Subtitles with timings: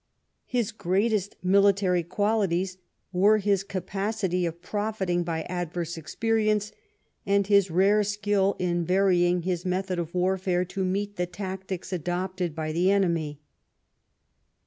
[0.47, 2.79] His greatest military qualities
[3.13, 6.71] were his capacity of profiting by adverse experience,
[7.23, 12.55] and his rare skill in varying his method of warfare to meet the tactics adopted
[12.55, 13.41] by the enemy.